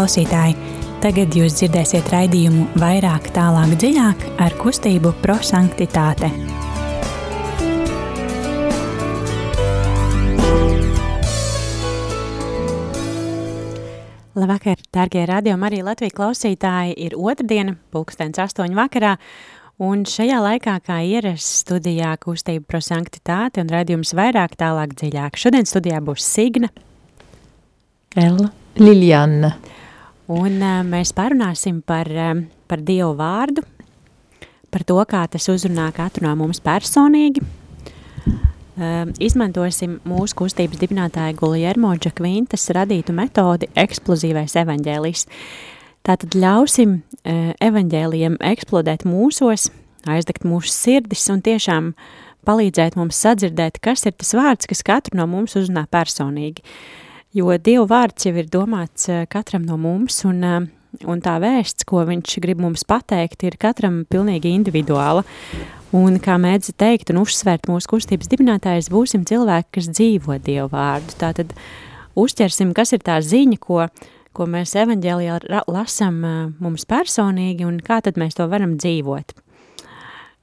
[0.00, 0.54] klausītāji!
[1.04, 6.30] Tagad jūs dzirdēsiet raidījumu vairāk, tālāk, dziļāk ar kustību prosanktitāte.
[14.40, 16.96] Labvakar, darbie radiokamā arī Latvijas klausītāji.
[16.96, 19.18] Ir otrdiena, pulkstenis astoņu vakarā,
[19.84, 25.36] un šajā laikā, kā ierasts studijā, kustība prosanktitāte un radījums vairāk, tālāk, dziļāk.
[25.36, 26.72] Šodien studijā būs Signa,
[28.16, 28.48] Ella,
[28.80, 29.52] Liljana.
[30.30, 32.36] Un uh, mēs parunāsim par, uh,
[32.70, 33.64] par Dievu vārdu,
[34.70, 37.42] par to, kā tas uzrunā katru no mums personīgi.
[38.80, 45.26] Uh, izmantosim mūsu kustības dibinātāja Guljermo Džakvintas radītu metodi eksplozīvais evaņģēlijs.
[46.06, 49.66] Tātad ļausim uh, evaņģēlijiem eksplodēt mūsos,
[50.06, 51.90] aizdegt mūsu sirdis un tiešām
[52.46, 56.62] palīdzēt mums sadzirdēt, kas ir tas vārds, kas katru no mums uzrunā personīgi.
[56.62, 61.36] Uh, jo Dieva vārds jau ir domāts eh, katram no mums, un, eh, un tā
[61.42, 65.24] vēsts, ko viņš grib mums pateikt, ir katram pilnīgi individuāla.
[65.96, 71.16] Un kā mēdz teikt un uzsvērt mūsu kustības dibinātājs, būsim cilvēki, kas dzīvo Dievu vārdu.
[71.18, 71.54] Tātad
[72.18, 73.88] uzķersim, kas ir tā ziņa, ko,
[74.34, 79.38] ko mēs evaņģēlijā lasam eh, mums personīgi un kā tad mēs to varam dzīvot.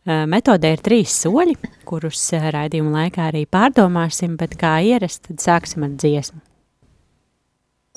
[0.08, 5.98] Metodē ir trīs soļi, kurus raidījuma laikā arī pārdomāsim, bet kā ierast, tad sāksim ar
[6.00, 6.40] dziesmu.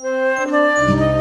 [0.03, 1.19] Thank you.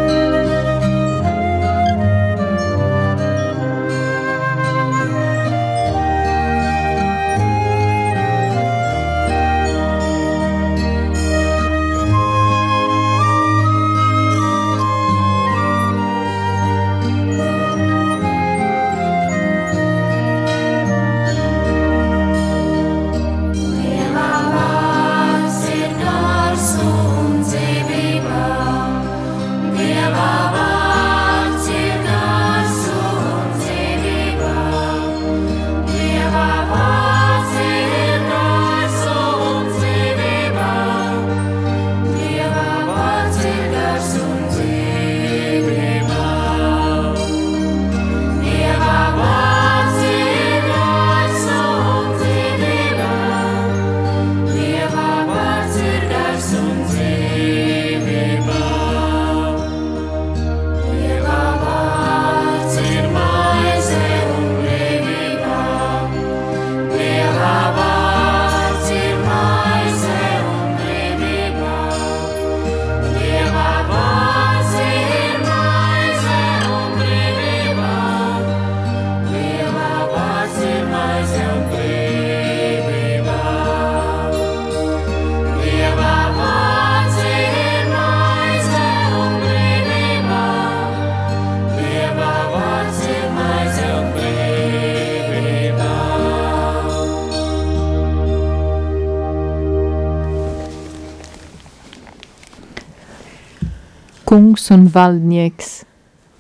[104.30, 105.70] Kungs un valdnieks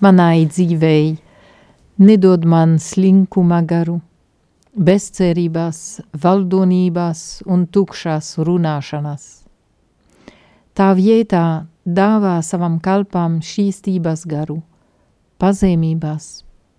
[0.05, 1.05] manai dzīvēi,
[2.05, 3.95] nedod man slinkuma garu,
[4.77, 5.79] bezcerībās,
[6.13, 9.23] valdonībās un tukšās runāšanas.
[10.77, 11.41] Tā vietā
[11.99, 14.59] dāvā savam kalpam šīstības garu,
[15.41, 16.27] pazemībās,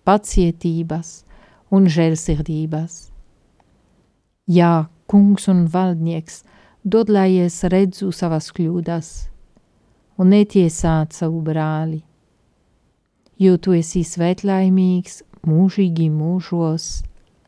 [0.06, 1.10] pacietības
[1.74, 3.00] un žēlsirdības.
[4.46, 6.44] Jā, kungs un valdnieks,
[6.86, 9.10] dod, lai es redzu savas kļūdas–
[10.20, 12.02] un netiesāt savu brāli,
[13.40, 16.90] jo tu esi svētlaimīgs mūžīgi mūžos.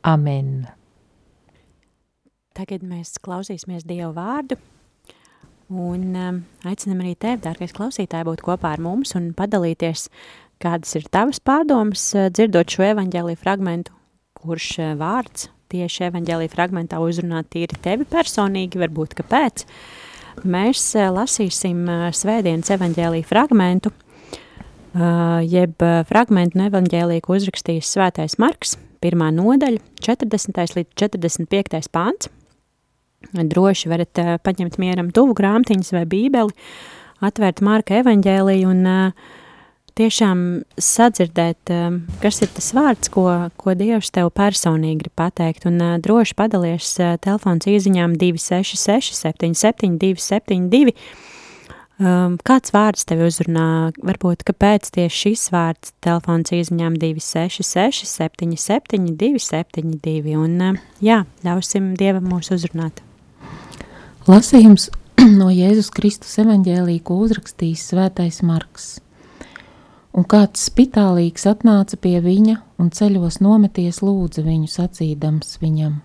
[0.09, 0.65] Amen!
[2.57, 4.59] Tagad mēs klausīsimies Dievu vārdu
[5.73, 10.09] un um, aicinam arī tevi, dārgais klausītāji, būt kopā ar mums un padalīties,
[10.61, 13.95] kādas ir tavas pārdomas, uh, dzirdot šo evaņģēlī fragmentu,
[14.37, 20.02] kurš uh, vārds tieši evaņģēlī fragmentā uzrunā tīri tevi personīgi, varbūt kāpēc, uh,
[20.45, 28.39] mēs eh, lasīsim eh, svētdienas evaņģēlīju fragmentu, eh, jeb fragmentu no evaņģēlīja, ko uzrakstījis svētais
[28.43, 30.79] Marks, pirmā nodaļa, 40.
[30.79, 31.91] līdz 45.
[31.93, 32.31] pāns.
[33.33, 36.57] Droši varat paņemt mieram tuvu grāmatiņas vai bībeli,
[37.23, 39.29] atvērt Marka evaņģēliju un uh,
[39.99, 43.27] tiešām sadzirdēt, um, kas ir tas vārds, ko,
[43.61, 49.99] ko Dievs tev personīgi grib pateikt, un uh, droši padalies uh, telefons īziņām 266 77
[50.01, 50.97] 272.
[52.03, 53.93] Um, kāds vārds tev uzrunā?
[54.03, 62.51] Varbūt, kāpēc tieši šis vārds telefons īziņām 266 77 272, un jā, ļausim Dievam mūs
[62.57, 63.05] uzrunāt.
[64.27, 64.89] Lasījums
[65.41, 68.93] no Jēzus Kristus evaņģēlī, ko uzrakstījis svētais Marks–
[70.13, 76.03] Un kāds spitālīgs atnāca pie viņa un ceļos nometies lūdza viņu sacīdams viņam: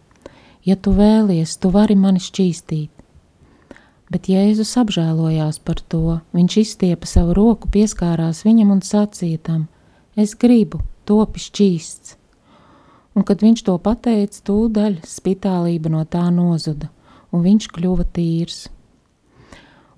[0.63, 2.91] Ja tu vēlies, tu vari mani šķīstīt.
[4.07, 9.67] Bet Jēzus apžēlojās par to, viņš izstiepa savu roku, pieskārās viņam un sacīja tam:
[10.15, 12.15] Es gribu, topi šķīsts.
[13.17, 16.87] Un, kad viņš to pateica, tūdaļ spitālība no tā nozuda,
[17.33, 18.67] un viņš kļuva tīrs.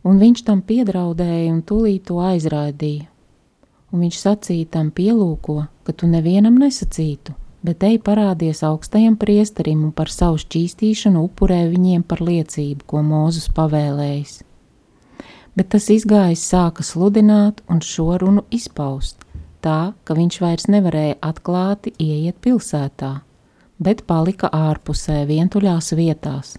[0.01, 3.08] Un viņš tam piedraudēja un tūlīt to aizrādīja.
[3.89, 7.33] Un viņš sacīja tam pielūko, ka tu nevienam nesacītu,
[7.65, 13.49] bet ej parādies augstajam priesterim un par savu šķīstīšanu upurē viņiem par liecību, ko Mūzus
[13.57, 14.35] pavēlējis.
[15.57, 19.25] Bet tas izgājis sāka sludināt un šo runu izpaust,
[19.65, 23.11] tā, ka viņš vairs nevarēja atklāti ieiet pilsētā,
[23.81, 26.57] bet palika ārpusē vientuļās vietās.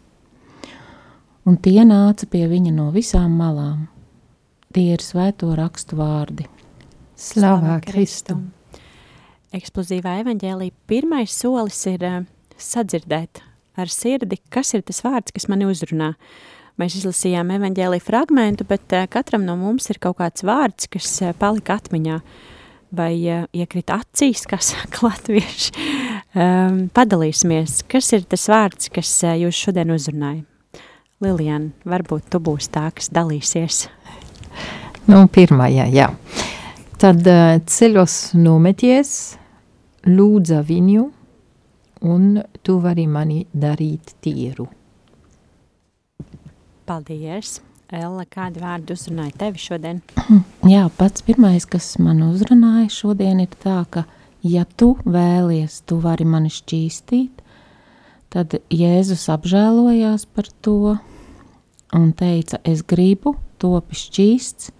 [1.48, 3.86] Un tie nāca pie viņa no visām malām.
[4.74, 6.44] Tie ir svēto rakstu vārdi.
[7.20, 8.48] Slavā Kristum!
[9.56, 12.22] eksplozīvā evaņģēlī pirmais solis ir uh,
[12.60, 13.42] sadzirdēt
[13.80, 16.12] ar sirdi, kas ir tas vārds, kas mani uzrunā.
[16.80, 21.34] Mēs izlasījām evaņģēlī fragmentu, bet uh, katram no mums ir kaut kāds vārds, kas uh,
[21.36, 22.20] palika atmiņā
[22.96, 25.74] vai uh, iekrita acīs, kā saka latvieši.
[26.30, 30.46] Um, padalīsimies, kas ir tas vārds, kas uh, jūs šodien uzrunāja?
[31.20, 33.88] Lilian, varbūt tu būsi tā, kas dalīsies.
[35.10, 36.06] Nu, pirmajā, jā.
[37.00, 39.10] Tad uh, ceļos nometies,
[40.04, 41.04] lūdza viņu,
[42.04, 42.24] un
[42.60, 44.66] tu vari mani darīt tīru.
[46.84, 47.54] Paldies!
[47.88, 50.02] Ella, kādi vārdi uzrunāja tevi šodien?
[50.74, 54.02] Jā, pats pirmais, kas man uzrunāja šodien, ir tā, ka,
[54.44, 57.40] ja tu vēlies, tu vari mani šķīstīt,
[58.28, 60.98] tad Jēzus apžēlojās par to
[61.96, 64.70] un teica, es gribu, topi šķīsts,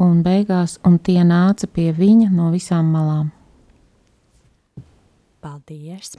[0.00, 3.30] un beigās, un tie nāca pie viņa no visām malām.
[5.44, 6.16] Paldies!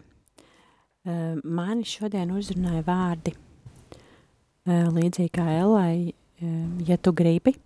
[1.06, 6.54] Uh, mani šodien uzrunāja vārdi uh, līdzīgi kā Elai, uh,
[6.88, 7.57] ja tu gribi.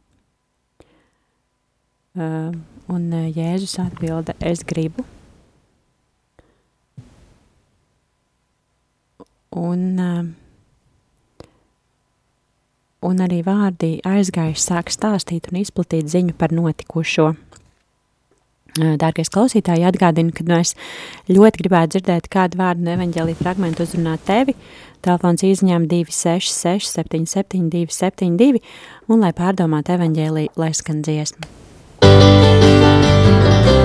[2.20, 5.06] Un Jēzus atbilda, es gribu.
[9.56, 9.84] Un,
[13.06, 17.34] un arī vārdi aizgājuši sāk stāstīt un izplatīt ziņu par notikušo.
[18.80, 20.76] Dārgais klausītāji, atgādinu, ka mēs
[21.28, 24.56] ļoti gribētu dzirdēt kādu vārdu no evaņģēlī fragmentu uzrunāt tevi.
[25.04, 28.62] Telefons izņem 266 77 272
[29.10, 31.50] un, lai pārdomātu evaņģēlī, lai skan dziesmu.
[32.10, 33.79] Esi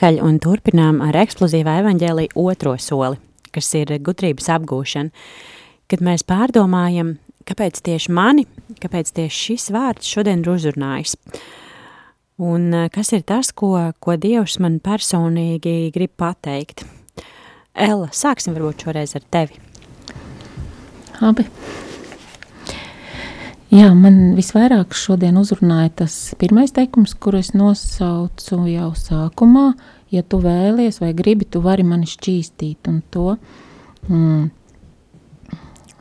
[0.00, 3.18] atpakaļ un turpinām ar eksplozīvā evaņģēlī otro soli,
[3.52, 5.10] kas ir gudrības apgūšana.
[5.92, 8.46] Kad mēs pārdomājam, kāpēc tieši mani,
[8.80, 11.18] kāpēc tieši šis vārds šodien ir uzrunājis.
[12.40, 16.86] Un eh, kas ir tas, ko, ko Dievs man personīgi grib pateikt?
[17.76, 19.60] Ella, sāksim varbūt šoreiz ar tevi.
[21.20, 21.44] Abi.
[23.70, 29.68] Jā, man visvairāk šodien uzrunāja tas pirmais teikums, kuru es nosaucu jau sākumā.
[30.10, 32.88] Ja tu vēlies vai gribi, tu vari mani šķīstīt.
[32.90, 33.36] Un to
[34.08, 34.48] mm,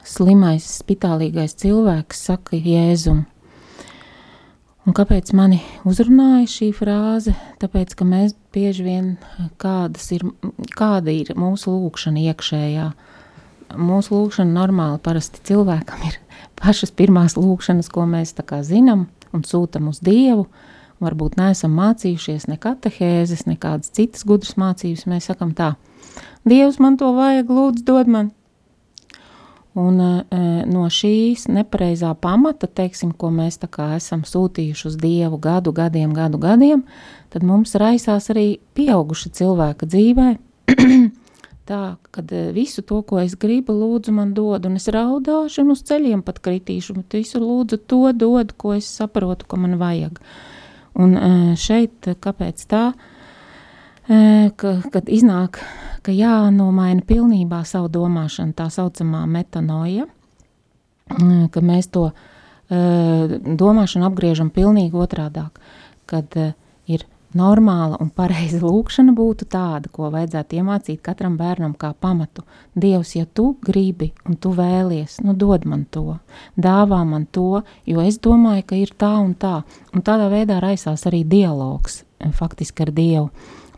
[0.02, 3.28] slimais, spitālīgais cilvēks saka Jēzum.
[4.90, 7.36] Un kāpēc mani uzrunāja šī frāze?
[7.62, 9.12] Tāpēc, ka mēs bieži vien
[9.62, 10.26] kādas ir,
[10.74, 12.90] kāda ir mūsu lūkšana iekšējā.
[13.78, 16.18] Mūsu lūkšana normāli parasti cilvēkam ir
[16.60, 20.48] pašas pirmās lūkšanas, ko mēs tā kā zinām un sūtam uz Dievu.
[21.00, 25.06] Varbūt neesam mācījušies ne katehēzes, nekādas citas gudras mācības.
[25.08, 25.76] Mēs sakam tā,
[26.48, 28.34] Dievs man to vajag, lūdzu dod man.
[29.80, 30.16] Un e,
[30.68, 36.12] no šīs nepareizā pamata, teiksim, ko mēs tā kā esam sūtījuši uz Dievu gadu, gadiem,
[36.18, 36.84] gadu, gadiem,
[37.32, 40.30] tad mums raisās arī pieauguša cilvēka dzīvē,
[41.70, 41.82] tā,
[42.16, 45.84] kad e, visu to, ko es gribu, lūdzu man dod, un es raudāšu un uz
[45.88, 50.20] ceļiem pat kritīšu, bet visu lūdzu to dod, ko es saprotu, ko man vajag.
[51.00, 52.84] Un e, šeit, kāpēc tā,
[54.10, 55.62] e, ka, kad iznāk,
[56.06, 62.16] ka jānomaina pilnībā savu domāšanu, tā saucamā metanoja, e, ka mēs to e,
[63.46, 65.62] domāšanu apgriežam pilnīgi otrādāk,
[66.10, 66.69] kad e, ir
[67.38, 72.44] normāla un pareiza lūkšana būtu tāda, ko vajadzētu iemācīt katram bērnam kā pamatu.
[72.74, 76.18] Dievs, ja tu gribi un tu vēlies, nu dod man to,
[76.58, 79.62] dāvā man to, jo es domāju, ka ir tā un tā.
[79.94, 83.30] Un tādā veidā raisās arī dialogs eh, faktiski ar Dievu.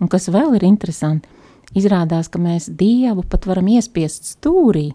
[0.01, 1.29] Un kas vēl ir interesanti,
[1.77, 4.91] izrādās, ka mēs Dievu pat varam iespiest stūrī,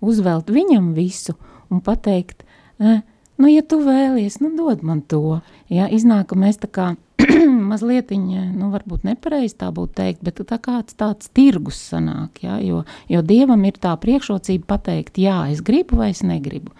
[0.00, 1.36] uzvelt viņam visu
[1.70, 2.42] un pateikt,
[2.80, 3.04] eh,
[3.36, 5.40] nu, ja tu vēlies, nu dod man to.
[5.68, 6.90] Ja, iznāk, ka mēs tā kā
[7.70, 12.82] mazliet, nu, varbūt nepareizi tā būtu teikt, bet tā kāds tāds tirgus sanāk, ja, jo,
[13.10, 16.74] jo Dievam ir tā priekšrocība pateikt, jā, es gribu vai es negribu.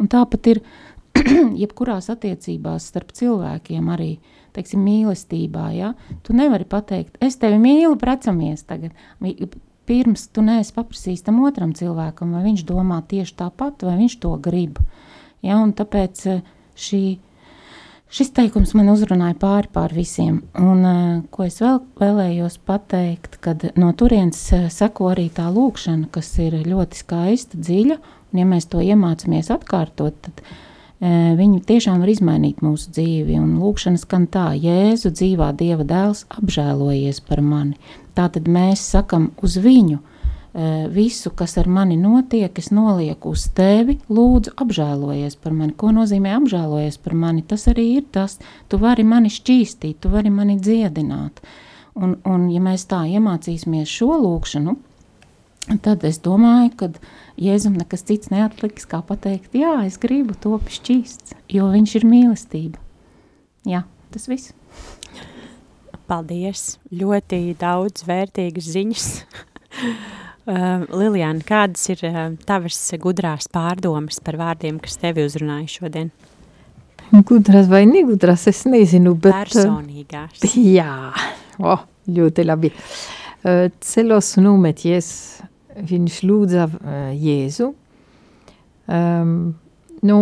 [0.00, 0.62] Un tāpat ir
[1.62, 4.16] jebkurās attiecībās starp cilvēkiem arī,
[4.56, 5.92] teiksim, mīlestībā, ja,
[6.24, 8.96] tu nevari pateikt, es tevi mīlu, precamies tagad,
[9.86, 14.34] pirms tu neesi paprasījis tam otram cilvēkam, vai viņš domā tieši tāpat, vai viņš to
[14.42, 14.80] grib.
[15.44, 16.42] Ja, un tāpēc eh,
[16.76, 17.02] šī
[18.06, 20.98] Šis teikums man uzrunāja pāri pār visiem, un uh,
[21.34, 26.54] ko es vēl vēlējos pateikt, kad no turienes uh, seko arī tā lūkšana, kas ir
[26.68, 27.98] ļoti skaista, dziļa,
[28.30, 33.56] un ja mēs to iemācāmies atkārtot, tad uh, viņi tiešām var izmainīt mūsu dzīvi, un
[33.58, 37.74] lūkšana skan tā, Jēzu dzīvā Dieva dēls apžēlojies par mani.
[38.14, 40.15] Tātad mēs sakam uz viņu, Eh,
[40.88, 45.74] visu, kas ar mani notiek, es nolieku uz tevi, lūdzu, apžēlojies par mani.
[45.76, 47.44] Ko nozīmē apžēlojies par mani?
[47.44, 48.38] Tas arī ir tas,
[48.70, 51.42] tu vari mani šķīstīt, tu vari mani dziedināt.
[51.96, 54.76] Un, un ja mēs tā iemācīsimies šo lūkšanu,
[55.84, 56.90] tad es domāju, ka
[57.36, 62.80] Jēzum nekas cits neatliks, kā pateikt, jā, es gribu to šķīsts, jo viņš ir mīlestība.
[63.68, 63.84] Jā,
[64.14, 64.54] tas viss.
[66.08, 66.78] Paldies!
[66.94, 69.10] Ļoti daudz vērtīgas ziņas.
[70.46, 76.12] Uh, Lilijāna, kādas ir uh, tavas gudrās pārdomas par vārdiem, kas tevi uzrunāja šodien?
[77.26, 79.34] Gudras vai negudras, es nezinu, bet...
[79.34, 80.38] Personīgās.
[80.46, 80.92] Uh, jā,
[81.58, 82.70] oh, ļoti labi.
[82.70, 85.10] Uh, celos nometies,
[85.90, 87.72] viņš lūdza uh, Jēzu.
[88.86, 89.36] Um,
[90.06, 90.18] nu,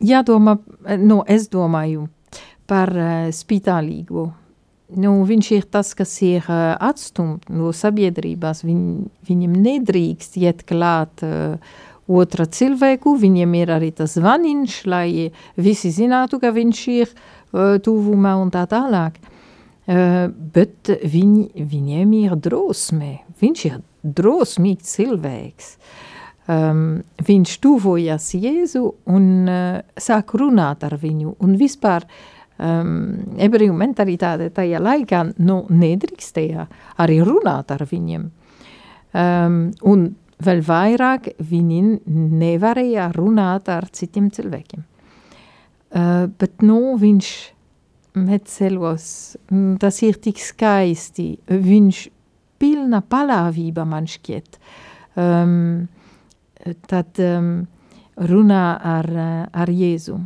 [0.00, 0.56] jādomā,
[0.96, 2.08] nu, es domāju
[2.64, 4.30] par uh, spitālīgo
[4.98, 8.64] nu, viņš ir tas, kas ir uh, atstumts no sabiedrības.
[8.66, 8.82] Viņ,
[9.28, 11.58] viņam nedrīkst iet klāt uh,
[12.10, 15.30] otra cilvēku, viņam ir arī tas zvaniņš, lai
[15.60, 19.20] visi zinātu, ka viņš ir uh, tuvumā un tā tālāk.
[19.90, 21.36] Uh, bet viņ,
[21.70, 25.74] viņiem ir drosme, viņš ir drosmīgs cilvēks.
[26.50, 28.82] Um, viņš tuvojas Jēzu
[29.12, 32.90] un uh, sāk runāt ar viņu un vispār uh, um,
[33.40, 36.66] ebreju mentalitāte tajā laikā nu, nedrīkstēja
[37.02, 38.26] arī runāt ar viņiem.
[39.10, 39.56] Um,
[39.90, 41.80] un vēl vairāk viņi
[42.40, 44.84] nevarēja runāt ar citiem cilvēkiem.
[45.90, 47.32] Uh, bet nu, viņš
[48.20, 49.04] meceļos,
[49.82, 52.04] tas ir tik skaisti, viņš
[52.60, 54.58] pilna paļāvība man šķiet.
[55.18, 55.88] Um,
[56.90, 57.52] tad um,
[58.20, 59.08] runā ar,
[59.50, 60.18] ar Jēzu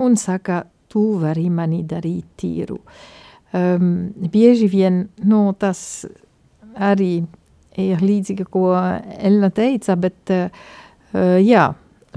[0.00, 2.80] un saka, tu vari mani darīt tīru.
[3.50, 6.04] Um, bieži vien nu, tas
[6.78, 7.24] arī
[7.80, 10.68] ir līdzīgi, ko Elna teica, bet uh,
[11.42, 11.66] jā,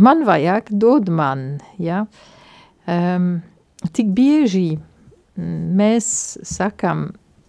[0.03, 1.47] man vajag dod man,
[1.81, 2.03] ja.
[2.89, 3.35] Um,
[3.95, 4.75] tik bieži
[5.37, 6.07] mēs
[6.45, 7.07] sakam,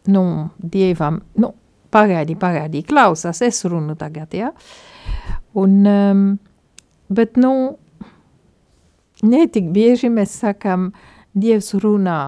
[0.09, 0.25] nu,
[0.59, 1.53] Dievam, nu,
[1.93, 4.53] pagaidi, pagaidi, klausās, es runu tagad, ja.
[5.61, 6.23] Un, um,
[7.13, 7.53] bet, nu,
[9.25, 10.93] netik bieži mēs sakam,
[11.35, 12.19] Dievs runā,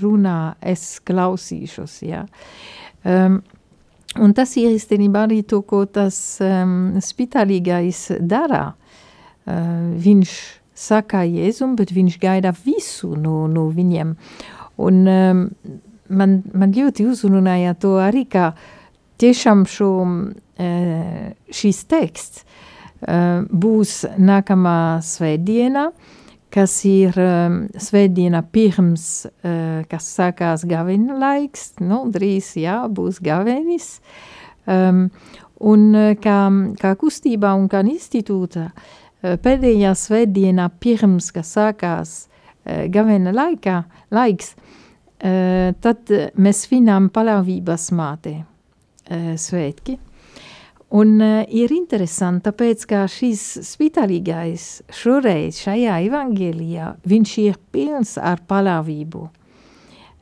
[0.00, 2.22] runā, es klausīšos, jā.
[3.04, 3.40] Um,
[4.22, 8.72] un tas ir īstenībā arī to, ko tas um, spitālīgais dara.
[9.42, 10.34] Uh, viņš
[10.78, 14.14] saka Jēzum, bet viņš gaida visu no, no viņiem.
[14.82, 15.42] Un um,
[16.08, 18.52] man, man ļoti uzrunāja to arī, ka
[19.22, 25.90] tiešām šo, uh, šis teksts uh, būs nākamā svētdiena,
[26.52, 33.94] kas ir um, svētdiena pirms, uh, kas sākās gavena laiks, nu, drīz, jā, būs gavenis.
[34.68, 35.06] Um,
[35.62, 35.88] un
[36.22, 36.36] kā,
[36.78, 43.80] kā kustībā un kā institūta, uh, pēdējā svētdienā pirms, kas sākās uh, gavena laikā,
[44.14, 49.98] laiks, uh, tad mēs svinām palavības māte uh, svētki.
[50.92, 58.42] Un uh, ir interesanti, tāpēc, ka šis spitālīgais šoreiz šajā evangelijā, viņš ir pilns ar
[58.48, 59.22] palavību.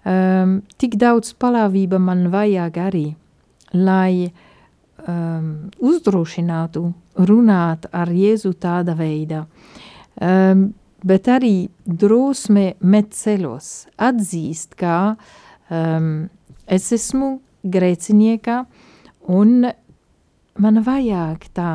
[0.06, 3.04] Um, tik daudz palavība man vajag arī,
[3.74, 6.84] lai um, uzdrošinātu
[7.28, 9.42] runāt ar Jēzu tāda veida.
[10.22, 10.70] Um,
[11.04, 15.16] bet arī drosme met ceļos, atzīst, ka
[15.68, 16.30] um,
[16.70, 18.62] es esmu grēcinieka
[19.34, 19.70] un
[20.58, 21.72] man vajag tā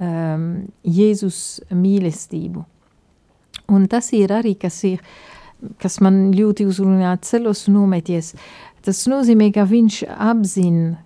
[0.00, 0.46] um,
[0.82, 2.64] Jēzus mīlestību.
[3.72, 5.02] Un tas ir arī, kas ir,
[5.82, 8.34] kas man ļoti uzrunā ceļos nometies.
[8.86, 11.00] Tas nozīmē, ka viņš apzina,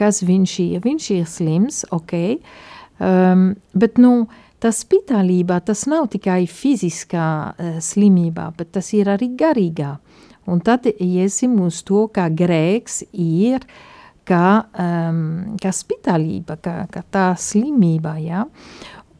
[0.00, 0.80] kas viņš ir.
[0.84, 2.14] Viņš ir slims, ok,
[2.96, 4.14] um, bet nu,
[4.62, 9.96] tas spitālībā, tas nav tikai fiziskā uh, slimībā, bet tas ir arī garīgā.
[10.48, 13.90] Un tad iesim uz to, ka grēks ir uh,
[14.28, 14.46] kā,
[14.78, 15.22] um,
[15.62, 18.46] kā spitālība, kā, kā tā slimība, ja?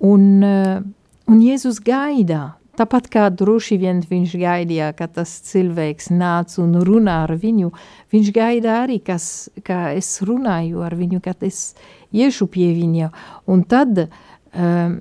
[0.03, 0.83] un, uh,
[1.31, 7.23] un Jēzus gaida, tāpat kā droši vien viņš gaidīja, ka tas cilvēks nāc un runā
[7.27, 7.73] ar viņu,
[8.13, 11.73] viņš gaida arī, kas, kā es runāju ar viņu, kad es
[12.13, 13.13] iešu pie viņa,
[13.51, 15.01] un tad um,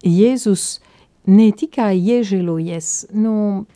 [0.00, 0.80] Jēzus
[1.28, 3.66] ne tikai iežēlojies, nu,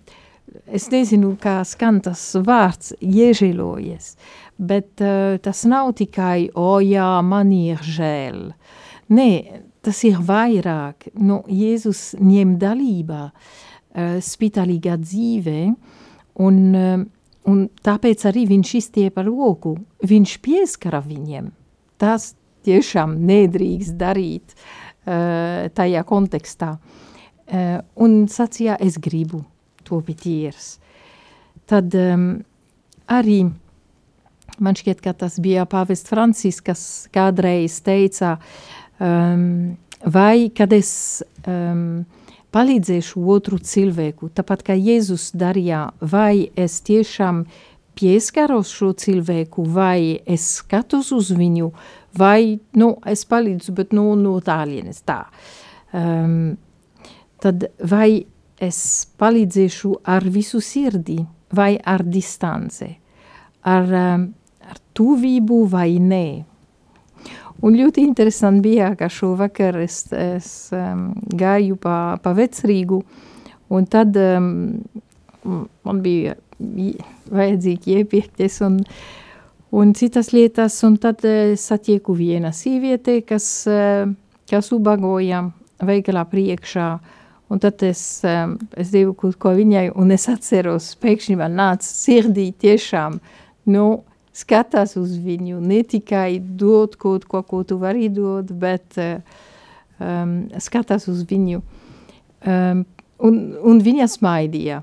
[0.67, 4.15] es nezinu, kā skan tas vārds, iežēlojies,
[4.59, 8.53] bet uh, tas nav tikai, o jā, man ir žēl.
[9.15, 9.31] Nē,
[9.85, 11.11] tas ir vairāk.
[11.21, 15.59] Nu, Jēzus ņem dalībā uh, spitālīgā dzīvē,
[16.45, 17.03] un, uh,
[17.51, 21.51] un tāpēc arī viņš izstiepa roku, viņš pieskara viņiem.
[22.01, 22.33] Tas
[22.65, 26.77] tiešām nedrīkst darīt uh, tajā kontekstā.
[27.45, 29.43] Uh, un sacīja, es gribu
[29.85, 30.79] to pitīrs.
[31.69, 32.31] Tad um,
[33.13, 33.43] arī
[34.59, 36.83] man šķiet, ka tas bija pāvests Francis, kas
[37.15, 38.37] kādreiz teica,
[39.03, 42.05] um, vai kad es um,
[42.55, 47.45] palīdzēšu otru cilvēku, tāpat kā Jēzus darīja, vai es tiešām
[47.99, 51.71] pieskaros šo cilvēku, vai es skatos uz viņu,
[52.19, 55.25] vai, nu, es palīdzu, bet, nu, no tālienes tā.
[55.95, 56.57] Um,
[57.43, 58.25] tad vai
[58.63, 58.79] es
[59.19, 61.21] palīdzēšu ar visu sirdi,
[61.55, 62.89] vai ar distance,
[63.63, 64.27] ar um,
[64.69, 66.27] ar tuvību vai nē.
[67.65, 72.99] Un ļoti interesanti bija, ka šovakar es, es um, gāju pa, pa vecrīgu,
[73.73, 74.49] un tad um,
[75.45, 78.81] man bija vajadzīgi iepirkties un,
[79.73, 84.11] un citas lietas, un tad es satieku viena sīviete, kas, uh,
[84.51, 85.47] kas ubagoja
[85.85, 86.89] veikalā priekšā,
[87.49, 92.51] un tad es, es devu kaut ko viņai, un es atceros, pēkšņi man nāca sirdī
[92.61, 93.21] tiešām,
[93.73, 93.87] nu,
[94.35, 101.07] skatās uz viņu, ne tikai dot kaut ko, ko tu vari dot, bet um, skatās
[101.11, 101.63] uz viņu.
[102.45, 102.83] Um,
[103.25, 104.83] un, un viņa smaidīja.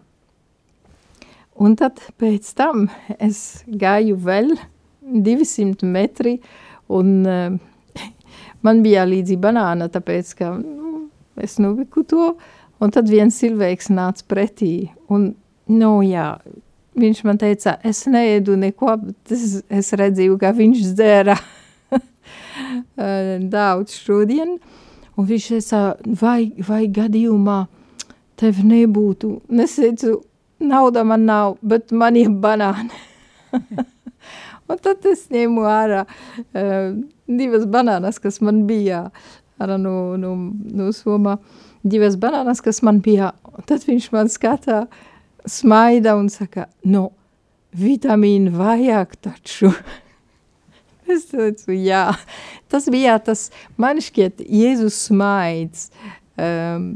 [1.61, 2.87] Un tad pēc tam
[3.19, 4.55] es gāju vēl
[5.01, 6.37] 200 metri,
[6.89, 7.59] un um,
[8.65, 11.05] man bija līdzi banāna, tāpēc, ka nu,
[11.41, 12.33] es nuviku to,
[12.81, 15.33] un tad viens cilvēks nāca pretī, un,
[15.69, 16.31] nu jā,
[16.97, 21.37] viņš man teica, es neēdu neko, bet es, es redzīju, ka viņš dzēra
[23.53, 24.57] daudz šodien,
[25.15, 25.83] un viņš teica,
[26.21, 27.63] vai, vai gadījumā
[28.41, 30.17] tev nebūtu, nesēcu,
[30.61, 32.91] nauda man nav, bet man ir banāni.
[34.69, 36.91] un tad es ņēmu ārā uh,
[37.27, 39.05] divas banānas, kas man bija
[39.61, 40.33] ārā no, no,
[40.73, 41.37] no Somā,
[41.85, 45.10] divas banānas, kas man bija, un tad viņš man skatā, uh,
[45.49, 47.09] smaida un saka, nu,
[47.77, 49.71] vitamīnu vajag taču.
[51.11, 52.05] es teicu, jā,
[52.71, 53.49] tas bija tas,
[53.81, 55.89] man šķiet, Jēzus smaids
[56.35, 56.87] um,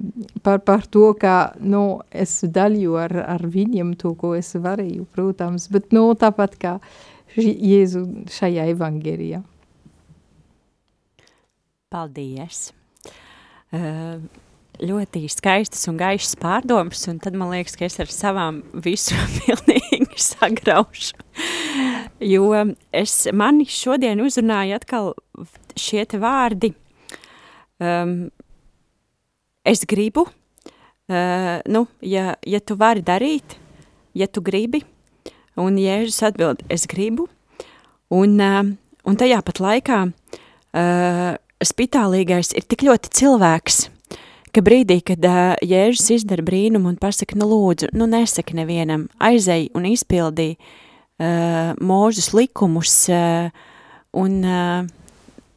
[0.46, 5.68] par, par to, kā, nu, es daļu ar, ar viņiem to, ko es varēju, protams,
[5.74, 6.78] bet, nu, tāpat kā
[7.36, 9.42] Jēzu šajā evangerijā.
[11.92, 12.70] Paldies!
[13.76, 14.22] Uh,
[14.82, 20.20] ļoti skaistas un gaišas pārdomas, un tad man liekas, ka es ar savām visu pilnīgi
[20.22, 21.20] sagraušu.
[22.24, 22.50] Jo
[22.96, 25.14] es, mani šodien uzrunāja atkal
[25.80, 26.72] šie te vārdi,
[27.84, 28.18] um,
[29.68, 33.58] es gribu, uh, nu, ja, ja tu vari darīt,
[34.16, 34.84] ja tu gribi,
[35.60, 37.28] un Jēzus atbild, es gribu,
[38.14, 38.62] un, uh,
[39.06, 41.34] un tajā pat laikā uh,
[41.66, 43.86] spitālīgais ir tik ļoti cilvēks,
[44.56, 49.68] ka brīdī, kad uh, Jēzus izdara brīnumu un pasaka, nu lūdzu, nu nesaki nevienam, aizej
[49.76, 53.50] un izpildī uh, mūžus likumus uh,
[54.16, 54.88] un uh,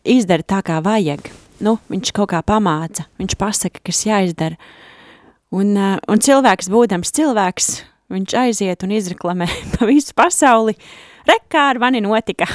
[0.08, 1.30] izdara tā, kā vajag.
[1.62, 4.58] Nu, viņš kaut kā pamāca, viņš pasaka, kas jāizdara.
[5.54, 7.72] Un, uh, un cilvēks, būdams cilvēks,
[8.14, 10.74] viņš aiziet un izreklamē pa visu pasauli,
[11.28, 12.50] rekā ar mani notika.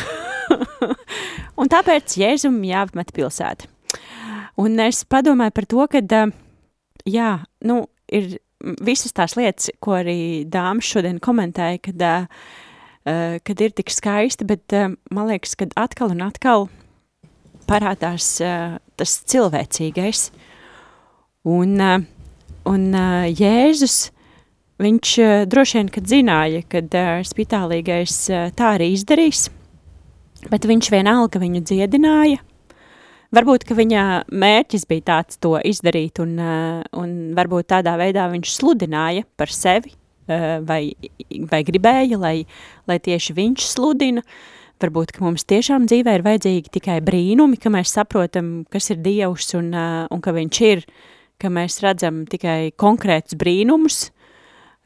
[1.59, 3.72] un tāpēc Jēzum jāapmet pilsēta.
[4.59, 6.23] Un es padomāju par to, ka,
[7.09, 7.31] jā,
[7.65, 7.77] nu,
[8.13, 8.37] ir
[8.85, 12.05] visas tās lietas, ko arī dāmas šodien komentēja, kad,
[13.43, 14.75] kad ir tik skaisti, bet
[15.11, 16.69] man liekas, ka atkal un atkal
[17.67, 20.27] parādās tas cilvēcīgais.
[21.49, 21.75] Un,
[22.69, 22.85] un
[23.33, 23.97] Jēzus,
[24.83, 25.17] viņš
[25.51, 26.95] droši vien, kad zināja, kad
[27.27, 28.21] spitālīgais
[28.55, 29.49] tā arī izdarīs,
[30.51, 32.39] bet viņš vienalga viņu dziedināja,
[33.33, 39.25] Varbūt, viņa mērķis bija tāds to izdarīt, un, uh, un varbūt tādā veidā viņš sludināja
[39.41, 39.95] par sevi,
[40.27, 40.93] uh, vai,
[41.49, 42.35] vai gribēja, lai,
[42.85, 44.21] lai tieši viņš sludina.
[44.83, 49.73] Varbūt, mums tiešām dzīvē ir vajadzīgi tikai brīnumi, ka mēs saprotam, kas ir Dievs un,
[49.73, 50.85] uh, un ka viņš ir,
[51.41, 54.11] ka mēs redzam tikai konkrētus brīnumus,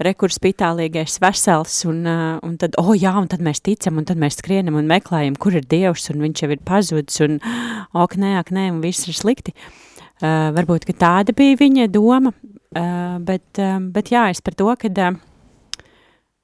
[0.04, 4.20] rekurs spitālīgais vesels, un, uh, un tad, oh jā, un tad mēs ticam, un tad
[4.22, 7.40] mēs skrienam un meklējam, kur ir Dievs, un viņš jau ir pazudis, un
[7.98, 9.56] ok, nē, ok, nē, un viss ir slikti.
[10.18, 14.70] Uh, varbūt, ka tāda bija viņa doma, uh, bet, uh, bet jā, es par to,
[14.82, 15.18] ka, uh,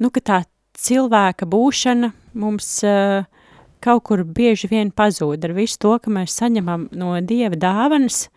[0.02, 0.42] nu, ka tā
[0.78, 3.26] cilvēka būšana mums uh,
[3.84, 8.28] kaut kur bieži vien pazūd ar visu to, ka mēs saņemam no Dieva dāvanas,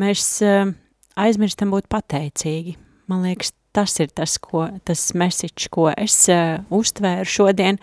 [0.00, 0.72] mēs uh,
[1.16, 2.76] aizmirstam būt pateicīgi.
[3.12, 7.80] Man liekas, tas ir tas, ko, tas message, ko es uh, uztvēru šodien,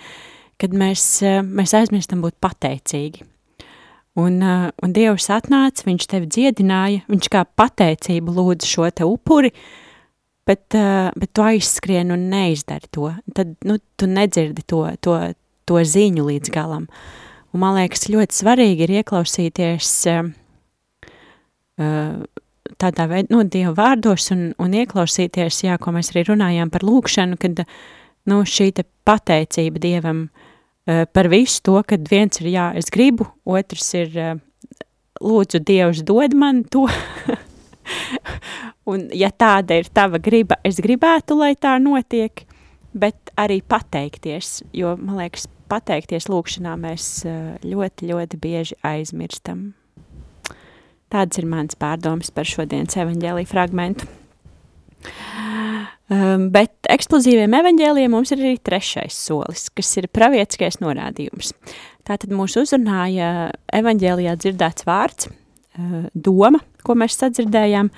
[0.59, 3.25] kad mēs, uh, mēs aizmirstam būt pateicīgi.
[4.19, 9.53] Un, uh, un Dievs atnāca, viņš tevi dziedināja, viņš kā pateicību lūdza šo te upuri,
[10.49, 13.11] bet, uh, bet tu aizskrien un neizdari to.
[13.37, 15.19] Tad, nu, tu nedzirdi to, to,
[15.69, 16.89] to ziņu līdz galam.
[17.53, 20.29] Un man liekas, ļoti svarīgi ir ieklausīties uh,
[21.79, 22.19] uh,
[22.81, 27.39] tādā veidā, nu, Dieva vārdos un, un ieklausīties, jā, ko mēs arī runājām par lūkšanu,
[27.41, 27.63] kad,
[28.29, 33.29] nu, šī te pateicība Dievam uh, par visu to, kad viens ir, jā, es gribu,
[33.49, 34.35] otrs ir, uh,
[35.23, 36.85] lūdzu, Dievs dod man to,
[38.91, 42.45] un ja tāda ir tava griba, es gribētu, lai tā notiek,
[42.93, 47.09] bet arī pateikties, jo, man liekas, pateikties lūkšanā mēs
[47.61, 49.69] ļoti, ļoti bieži aizmirstam.
[51.09, 54.05] Tādas ir mans pārdomas par šodienas evaņģēlīju fragmentu.
[56.09, 61.53] Um, bet eksplozīviem evaņģēliem mums ir arī trešais solis, kas ir pravietiskais norādījums.
[62.05, 67.91] Tātad mūs uzrunāja evaņģēlijā dzirdēts vārds, uh, doma, ko mēs sadzirdējām,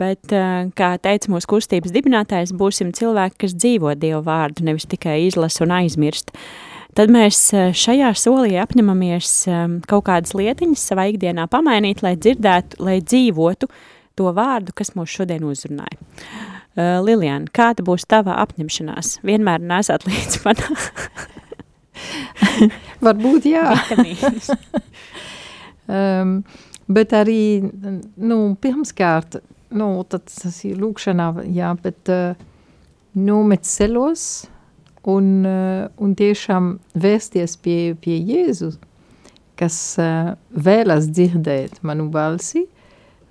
[0.00, 5.20] bet, uh, kā teica mūsu kustības dibinātājs, būsim cilvēki, kas dzīvo Dievu vārdu, nevis tikai
[5.28, 6.32] izlasa un aizmirst.
[6.32, 12.14] Uh, tad mēs eh, šajā solī apņemamies ehm, kaut kādas lietiņas savā ikdienā pamainīt, lai
[12.16, 13.68] dzirdētu, lai dzīvotu
[14.18, 15.98] to vārdu, kas mūs šodien uzrunāja.
[16.78, 19.16] Uh, Lilian, kāda būs tava apņemšanās?
[19.26, 20.76] Vienmēr nesat līdz manā.
[23.06, 23.72] Varbūt jā.
[25.90, 26.36] um,
[26.98, 29.40] bet arī, nu, pirmskārt,
[29.74, 32.38] nu, tas ir lūkšanā, jā, bet uh,
[33.18, 34.57] nomet ceļos, un, eh,
[35.06, 38.78] un tiešām vērsties pie, pie Jēzus,
[39.58, 42.66] kas uh, vēlas dzirdēt manu balsi,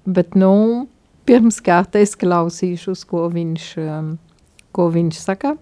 [0.08, 0.88] bet nu,
[1.28, 4.14] pirmskārt es klausīšos, ko viņš, um,
[4.76, 5.56] ko viņš saka.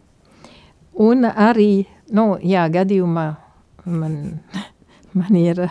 [1.01, 3.27] Un arī, nu, jā, gadījumā
[3.85, 4.17] man,
[5.19, 5.65] man ir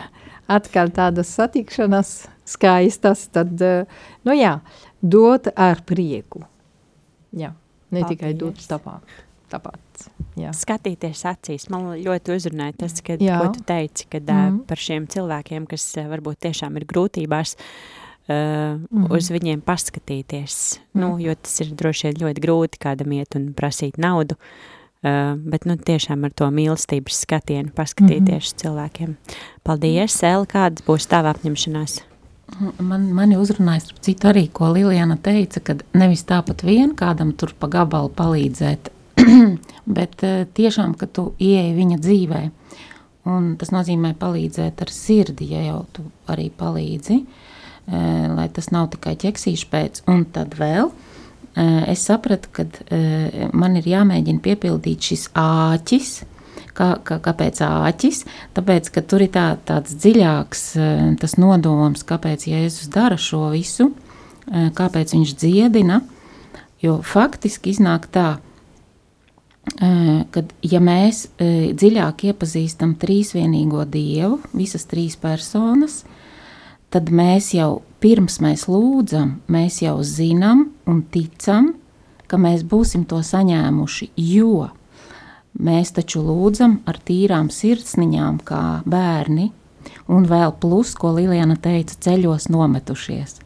[0.51, 3.61] atkal tādas satikšanas skaistas, tad,
[4.25, 4.59] nu jā,
[5.01, 6.43] dot ar prieku.
[7.35, 7.55] Jā,
[7.89, 8.11] ne Paldies.
[8.13, 8.99] tikai dot tapā.
[9.55, 10.07] Tāpat.
[10.35, 10.51] Jā.
[10.51, 13.39] Skatīties acīs, man ļoti uzrunāja tas, kad, Jā.
[13.39, 14.65] ko tu teici, kad mm.
[14.67, 17.95] par šiem cilvēkiem, kas varbūt tiešām ir grūtībās, uh,
[18.27, 19.11] Mhm.
[19.13, 20.79] uz viņiem paskatīties.
[20.93, 21.19] Nu, Mhm.
[21.21, 24.35] jo tas ir droši vien ļoti grūti kādam iet un prasīt naudu,
[25.03, 29.15] uh, bet nu, tiešām ar to mīlestības skatienu paskatīties uz cilvēkiem.
[29.63, 32.01] Paldies, Ēla, kādas būs tava apņemšanās?
[32.79, 37.53] Man, mani uzrunāja, starp citu, arī, ko Lilijana teica, ka nevis tāpat vien kādam tur
[37.59, 38.89] pa gabalu palīdzēt,
[39.97, 42.43] bet eh, tiešām, ka tu ieeji viņa dzīvē.
[43.31, 48.91] Un tas nozīmē palīdzēt ar sirdi, ja jau tu arī palīdzi, eh, lai tas nav
[48.93, 50.03] tikai ķeksīšu pēc.
[50.11, 52.67] Un tad vēl eh, es sapratu, ka
[53.55, 56.15] man ir jāmēģina piepildīt šis āķis,
[56.75, 58.17] Kā, kā, kāpēc āķis?
[58.51, 60.63] Tāpēc, ka tur ir tā, tāds dziļāks
[61.21, 63.93] tas nodoms, kāpēc Jēzus dara šo visu,
[64.51, 66.01] kāpēc viņš dziedina.
[66.83, 68.54] Jo faktiski iznāk tā, ka
[70.65, 76.03] ja mēs eh, dziļāk iepazīstam trīsvienīgo Dievu, visas trīs personas,
[76.93, 81.73] tad mēs jau pirms mēs lūdzam, mēs jau zinām un ticam,
[82.29, 84.69] ka mēs būsim to saņēmuši, jo
[85.55, 89.53] Mēs taču lūdzam ar tīrām sirdsniņām, kā bērni,
[90.11, 93.37] un vēl plus, ko Lilijana teica, ceļos nometušies.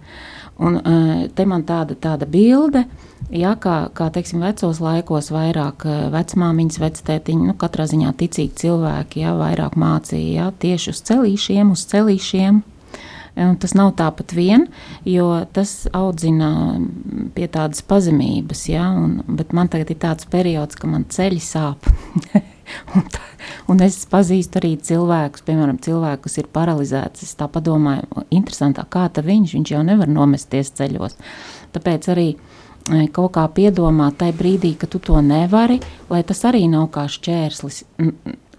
[0.59, 2.83] Un eh, te man tāda, tāda bilde,
[3.31, 9.23] ja, kā, kā teiksim, vecos laikos vairāk eh, vecmāmiņas, vectētiņi, nu, katrā ziņā ticīgi cilvēki,
[9.23, 12.61] ja, vairāk mācīja, ja, tieši uz celīšiem, uz celīšiem,
[13.39, 14.65] Un tas nav tāpat vien,
[15.07, 16.49] jo tas audzina
[17.35, 18.65] pie tādas pazemības.
[18.67, 21.87] Ja, un, bet man tagad ir tāds periods, ka man ceļi sāp.
[22.95, 23.21] un, tā,
[23.71, 27.25] un es pazīstu arī cilvēkus, piemēram, cilvēku, kas ir paralizēts.
[27.27, 31.17] Es tā padomāju, interesantā, kā ta viņš, viņš jau nevar nomesties ceļos.
[31.75, 35.79] Tāpēc arī e, kaut kā piedomāt tajā brīdī, ka tu to nevari,
[36.11, 37.81] lai tas arī nav kā šķērslis,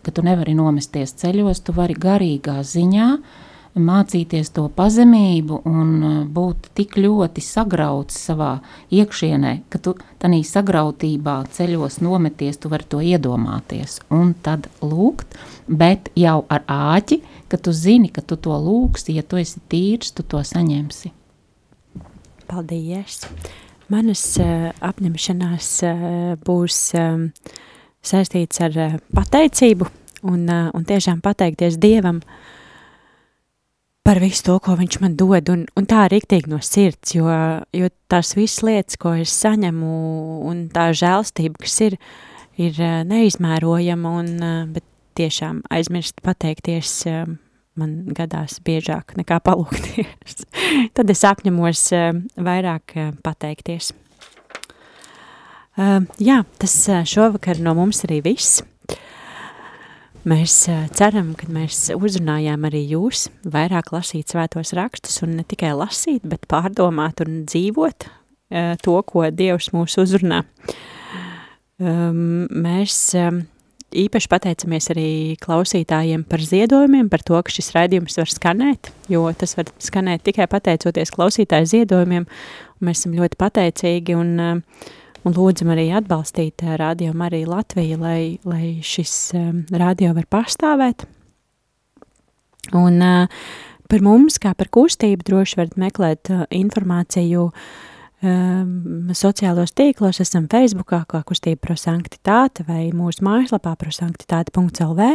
[0.00, 3.08] ka tu nevari nomesties ceļos, tu vari garīgā ziņā
[3.78, 8.56] mācīties to pazemību un uh, būt tik ļoti sagrauts savā
[8.90, 16.10] iekšienē, ka tu tādā sagrautībā ceļos nometies, tu vari to iedomāties un tad lūgt, bet
[16.18, 20.26] jau ar āķi, ka tu zini, ka tu to lūgsi, ja tu esi tīrs, tu
[20.26, 21.14] to saņemsi.
[22.50, 23.22] Paldies!
[23.90, 26.04] Manas uh, apņemšanās uh,
[26.46, 27.30] būs um,
[28.06, 29.88] saistīts ar uh, pateicību
[30.30, 32.20] un, uh, un tiešām pateikties Dievam
[34.06, 37.28] par visu to, ko viņš man dod, un, un tā rīktīgi no sirds, jo,
[37.76, 39.90] jo tās visas lietas, ko es saņemu,
[40.48, 41.98] un tā žēlstība, kas ir,
[42.60, 44.86] ir uh, neizmērojama, un, uh, bet
[45.20, 47.24] tiešām aizmirst pateikties uh,
[47.80, 50.44] man gadās biežāk nekā palūkties.
[50.96, 51.86] Tad es apņemos
[52.40, 53.92] vairāk pateikties.
[56.20, 56.74] Jā, tas
[57.08, 58.60] šovakar no mums arī viss.
[60.28, 60.54] Mēs
[60.98, 66.44] ceram, ka mēs uzrunājām arī jūs, vairāk lasīt svētos rakstus un ne tikai lasīt, bet
[66.50, 68.04] pārdomāt un dzīvot
[68.84, 70.42] to, ko Dievs mūs uzrunā.
[71.80, 73.14] Um, mēs
[73.96, 75.08] īpaši pateicamies arī
[75.40, 80.50] klausītājiem par ziedojumiem, par to, ka šis raidījums var skanēt, jo tas var skanēt tikai
[80.50, 82.28] pateicoties klausītāju ziedojumiem.
[82.84, 84.92] Mēs esam ļoti pateicīgi un, uh,
[85.26, 91.06] un lūdzam arī atbalstīt uh, Radio Mariju Latviju, lai, lai šis um, radio var pastāvēt.
[92.76, 93.46] Un uh,
[93.90, 97.50] par mums, kā par kustību, droši varat meklēt informāciju
[99.16, 105.06] sociālos tīklos, esam Facebookā, kā kustība prosanktitāte vai mūsu mājaslapā prosanktitāte.lv.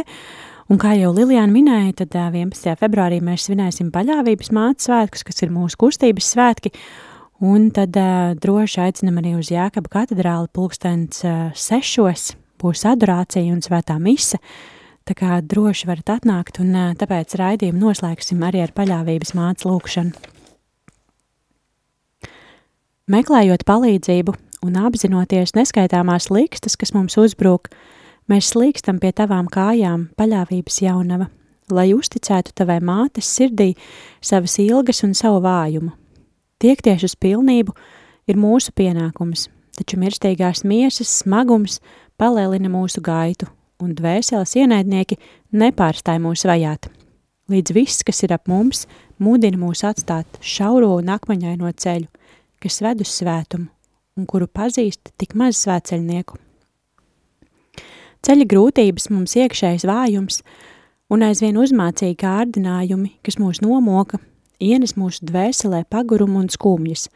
[0.66, 2.74] Un kā jau Lilijāna minēja, tad uh, 11.
[2.80, 6.72] februārī mēs svinēsim paļāvības mātes svētkus, kas ir mūsu kustības svētki,
[7.40, 13.60] un tad uh, droši aicinam arī uz Jēkaba katedrāli pulkstens uh, sešos, būs adorācija un
[13.64, 14.40] svētā mise,
[15.06, 20.32] tā kā droši varat atnākt, un uh, tāpēc raidījumu noslēgsim arī ar paļāvības mātes lūkšanu.
[23.06, 24.32] Meklējot palīdzību
[24.66, 27.68] un apzinoties neskaitāmās likstas, kas mums uzbrūk,
[28.26, 31.28] mēs slīkstam pie tavām kājām paļāvības jaunava,
[31.70, 33.74] lai uzticētu tavai mātes sirdī
[34.18, 35.94] savas ilgas un savu vājumu.
[36.56, 37.74] Tiekties uz pilnību
[38.24, 41.82] ir mūsu pienākums, taču mirstīgās miesas smagums
[42.16, 43.50] palielina mūsu gaitu,
[43.84, 45.18] un dvēseles ienaidnieki
[45.52, 46.88] nepārstāj mūs vajāt.
[47.52, 48.86] Līdz viss, kas ir ap mums,
[49.20, 52.08] mudina mūs atstāt šauro un akmeņaino ceļu,
[52.64, 53.68] kas ved uz svētumu,
[54.16, 56.40] un kuru pazīst tik maz svētceļnieku.
[58.24, 60.40] Ceļa grūtības mums iekšējs vājums
[61.12, 64.18] un aizvien uzmācīgi kārdinājumi, kas mūs nomoka,
[64.60, 67.08] ienes mūsu dvēselē pagurumu un skumjas,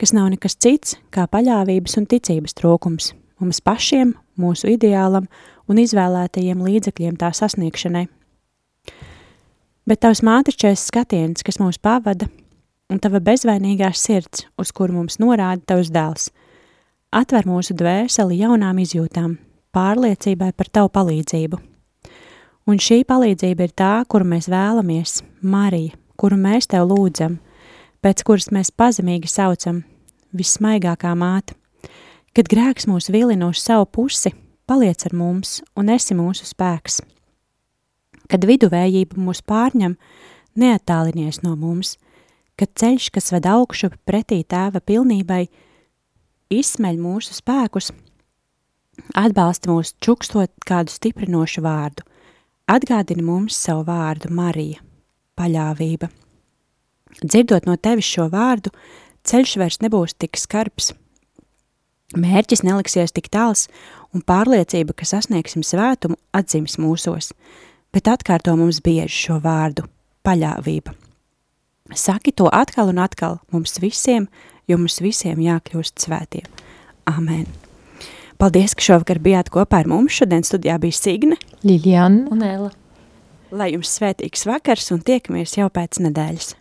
[0.00, 5.26] kas nav nekas cits kā paļāvības un ticības trūkums mums pašiem, mūsu ideālam
[5.68, 8.06] un izvēlētajiem līdzekļiem tā sasniegšanai.
[9.86, 12.28] Bet tavs mātrišķais skatiens, kas mūs pavada,
[12.90, 16.30] un tava bezvainīgā sirds, uz kuru mums norāda tavs dēls,
[17.14, 19.36] atver mūsu dvēseli jaunām izjūtām,
[19.76, 21.60] pārliecībai par tavu palīdzību.
[22.66, 27.38] Un šī palīdzība ir tā, kuru mēs vēlamies, Marija, kuru mēs tev lūdzam,
[28.04, 29.84] pēc kuras mēs pazemīgi saucam,
[30.36, 31.56] vismaigākā māte.
[32.36, 34.34] Kad grēks mūs vilina uz savu pusi,
[34.68, 37.00] paliec ar mums un esi mūsu spēks.
[38.26, 39.94] Kad viduvējība mūs pārņem,
[40.58, 41.94] neattālinies no mums,
[42.58, 45.46] kad ceļš, kas ved augšu pretī tēva pilnībai,
[46.52, 47.92] izsmeļ mūsu spēkus,
[49.14, 52.06] atbalsta mūs čukstot kādu stiprinošu vārdu,
[52.70, 54.82] atgādina mums savu vārdu Marija,
[55.38, 56.10] paļāvība.
[57.22, 58.72] Dzirdot no tevis šo vārdu,
[59.26, 60.92] ceļš vairs nebūs tik skarbs,
[62.16, 63.66] mērķis neliksies tik tāls,
[64.14, 67.32] un pārliecība, ka sasniegsim svētumu, atzīmes mūsos,
[67.94, 69.86] bet atkārto mums bieži šo vārdu–
[70.26, 70.94] paļāvība.
[71.94, 74.26] Saki to atkal un atkal mums visiem,
[74.66, 76.48] jo mums visiem jākļūst svētiem.
[77.06, 77.46] Amen.
[78.36, 80.16] Paldies, ka šovakar bijāt kopā ar mums.
[80.18, 81.38] Šodien studijā bija Signe.
[81.64, 82.26] Liliana.
[82.34, 82.72] Un Ella.
[83.54, 86.54] Lai jums svētīgs vakars un tiekamies jau pēc nedēļas.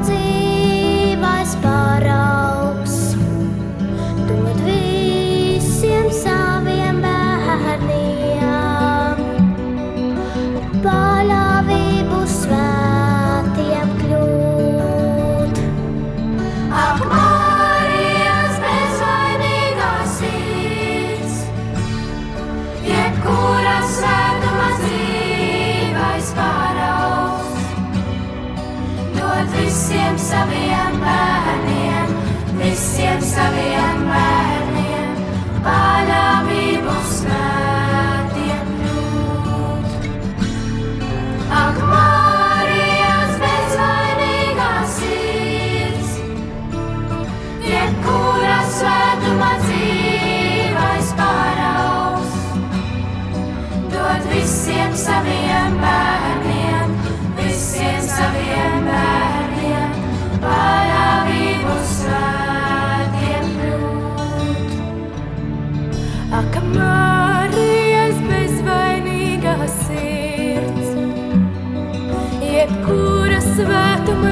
[0.00, 0.31] 自己
[73.66, 74.31] se.